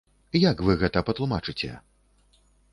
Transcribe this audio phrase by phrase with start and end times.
[0.51, 1.71] Як вы гэта патлумачыце?